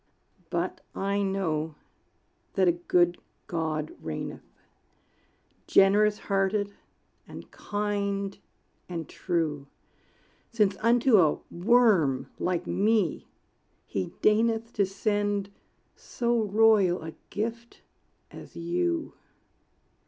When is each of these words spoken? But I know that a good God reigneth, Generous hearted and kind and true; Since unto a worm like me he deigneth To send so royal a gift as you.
But 0.49 0.81
I 0.95 1.21
know 1.21 1.75
that 2.53 2.67
a 2.67 2.71
good 2.71 3.19
God 3.45 3.93
reigneth, 4.01 4.51
Generous 5.67 6.17
hearted 6.17 6.73
and 7.27 7.51
kind 7.51 8.39
and 8.89 9.07
true; 9.07 9.67
Since 10.51 10.75
unto 10.79 11.19
a 11.19 11.37
worm 11.51 12.31
like 12.39 12.65
me 12.65 13.27
he 13.85 14.11
deigneth 14.23 14.73
To 14.73 14.87
send 14.87 15.51
so 15.95 16.45
royal 16.45 17.03
a 17.03 17.13
gift 17.29 17.83
as 18.31 18.55
you. 18.55 19.13